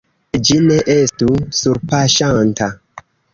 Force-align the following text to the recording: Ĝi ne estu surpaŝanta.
Ĝi 0.47 0.55
ne 0.67 0.77
estu 0.93 1.27
surpaŝanta. 1.59 2.71